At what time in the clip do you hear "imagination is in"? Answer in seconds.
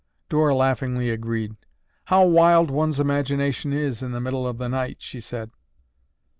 2.99-4.13